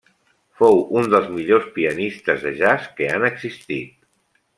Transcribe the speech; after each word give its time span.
Fou 0.59 0.79
un 1.01 1.09
dels 1.13 1.27
millors 1.35 1.67
pianistes 1.75 2.45
de 2.47 2.53
jazz 2.61 2.87
que 3.01 3.11
han 3.19 3.27
existit. 3.29 3.93